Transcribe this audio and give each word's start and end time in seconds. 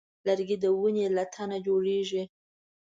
لرګی 0.25 0.57
د 0.63 0.65
ونې 0.79 1.07
له 1.15 1.23
تنه 1.33 1.57
جوړېږي. 1.65 2.23